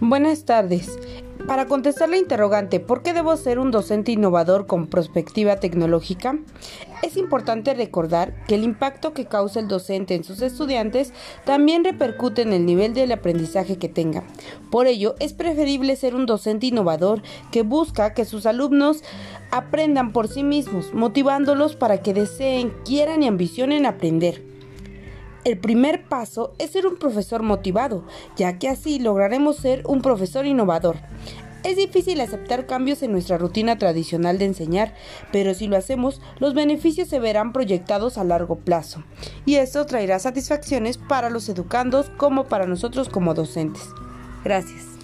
Buenas 0.00 0.44
tardes. 0.44 0.96
Para 1.48 1.66
contestar 1.66 2.08
la 2.08 2.18
interrogante 2.18 2.78
¿por 2.78 3.02
qué 3.02 3.12
debo 3.12 3.36
ser 3.36 3.58
un 3.58 3.72
docente 3.72 4.12
innovador 4.12 4.68
con 4.68 4.86
perspectiva 4.86 5.56
tecnológica? 5.56 6.38
Es 7.02 7.16
importante 7.16 7.74
recordar 7.74 8.32
que 8.46 8.54
el 8.54 8.62
impacto 8.62 9.12
que 9.12 9.26
causa 9.26 9.58
el 9.58 9.66
docente 9.66 10.14
en 10.14 10.22
sus 10.22 10.40
estudiantes 10.40 11.12
también 11.44 11.82
repercute 11.82 12.42
en 12.42 12.52
el 12.52 12.64
nivel 12.64 12.94
del 12.94 13.10
aprendizaje 13.10 13.76
que 13.76 13.88
tenga. 13.88 14.22
Por 14.70 14.86
ello, 14.86 15.16
es 15.18 15.32
preferible 15.32 15.96
ser 15.96 16.14
un 16.14 16.26
docente 16.26 16.66
innovador 16.66 17.20
que 17.50 17.62
busca 17.62 18.14
que 18.14 18.24
sus 18.24 18.46
alumnos 18.46 19.02
aprendan 19.50 20.12
por 20.12 20.28
sí 20.28 20.44
mismos, 20.44 20.94
motivándolos 20.94 21.74
para 21.74 22.02
que 22.02 22.14
deseen, 22.14 22.72
quieran 22.84 23.24
y 23.24 23.26
ambicionen 23.26 23.84
aprender. 23.84 24.57
El 25.44 25.58
primer 25.58 26.04
paso 26.04 26.54
es 26.58 26.72
ser 26.72 26.86
un 26.86 26.96
profesor 26.96 27.42
motivado, 27.42 28.04
ya 28.36 28.58
que 28.58 28.68
así 28.68 28.98
lograremos 28.98 29.56
ser 29.56 29.82
un 29.86 30.02
profesor 30.02 30.46
innovador. 30.46 30.96
Es 31.64 31.76
difícil 31.76 32.20
aceptar 32.20 32.66
cambios 32.66 33.02
en 33.02 33.12
nuestra 33.12 33.36
rutina 33.36 33.78
tradicional 33.78 34.38
de 34.38 34.44
enseñar, 34.44 34.94
pero 35.32 35.54
si 35.54 35.66
lo 35.66 35.76
hacemos, 35.76 36.20
los 36.38 36.54
beneficios 36.54 37.08
se 37.08 37.18
verán 37.18 37.52
proyectados 37.52 38.16
a 38.16 38.24
largo 38.24 38.56
plazo, 38.56 39.02
y 39.44 39.56
esto 39.56 39.84
traerá 39.84 40.18
satisfacciones 40.18 40.98
para 40.98 41.30
los 41.30 41.48
educandos 41.48 42.10
como 42.16 42.44
para 42.44 42.66
nosotros 42.66 43.08
como 43.08 43.34
docentes. 43.34 43.82
Gracias. 44.44 44.97